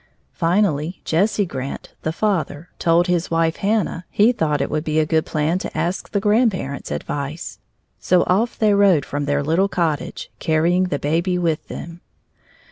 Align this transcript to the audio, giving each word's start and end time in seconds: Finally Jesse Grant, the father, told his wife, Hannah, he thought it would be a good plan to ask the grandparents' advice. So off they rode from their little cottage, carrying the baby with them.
Finally 0.33 0.99
Jesse 1.05 1.45
Grant, 1.45 1.93
the 2.01 2.11
father, 2.11 2.69
told 2.79 3.05
his 3.05 3.29
wife, 3.29 3.57
Hannah, 3.57 4.03
he 4.09 4.31
thought 4.31 4.59
it 4.59 4.71
would 4.71 4.83
be 4.83 4.97
a 4.99 5.05
good 5.05 5.27
plan 5.27 5.59
to 5.59 5.77
ask 5.77 6.09
the 6.09 6.19
grandparents' 6.19 6.89
advice. 6.89 7.59
So 7.99 8.23
off 8.23 8.57
they 8.57 8.73
rode 8.73 9.05
from 9.05 9.25
their 9.25 9.43
little 9.43 9.69
cottage, 9.69 10.31
carrying 10.39 10.85
the 10.85 10.97
baby 10.97 11.37
with 11.37 11.67
them. 11.67 12.01